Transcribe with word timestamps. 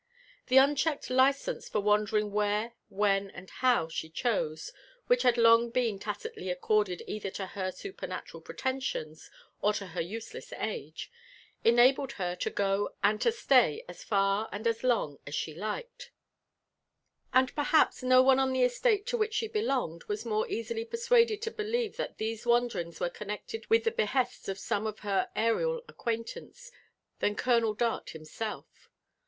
The 0.47 0.57
unchecked 0.57 1.11
license 1.11 1.69
for 1.69 1.79
wandering 1.79 2.31
where, 2.31 2.73
when, 2.89 3.29
and 3.29 3.47
how 3.51 3.87
she 3.87 4.09
ehose, 4.09 4.71
which 5.05 5.21
had 5.21 5.37
long 5.37 5.69
been 5.69 5.99
tacitly 5.99 6.49
accorded 6.49 7.03
either 7.05 7.29
to 7.29 7.45
her 7.45 7.71
supernatural 7.71 8.41
pretensions 8.41 9.29
or 9.61 9.73
to 9.73 9.85
her 9.85 10.01
useless 10.01 10.51
age, 10.57 11.11
enabled 11.63 12.13
her 12.13 12.35
to 12.37 12.49
go 12.49 12.95
and 13.03 13.21
to 13.21 13.31
stay 13.31 13.85
as 13.87 14.03
far 14.03 14.49
and 14.51 14.65
as 14.65 14.83
long 14.83 15.19
as 15.27 15.35
she 15.35 15.53
liked; 15.53 16.09
and 17.31 17.53
perhaps 17.53 18.01
no 18.01 18.23
one 18.23 18.39
on 18.39 18.53
the 18.53 18.63
estate 18.63 19.05
to 19.05 19.17
which 19.17 19.35
she 19.35 19.47
belonged 19.47 20.05
was 20.05 20.25
more 20.25 20.49
easily 20.49 20.83
persuaded 20.83 21.43
to 21.43 21.51
believe 21.51 21.97
that 21.97 22.17
these 22.17 22.43
wander 22.43 22.79
ings 22.79 22.99
were 22.99 23.07
connected 23.07 23.67
with 23.69 23.83
the 23.83 23.91
behests 23.91 24.49
of 24.49 24.57
some 24.57 24.87
of 24.87 25.01
her 25.01 25.29
atrial 25.35 25.83
acquaintance 25.87 26.71
than 27.19 27.35
Colonel 27.35 27.75
Dart 27.75 28.09
himself. 28.09 28.89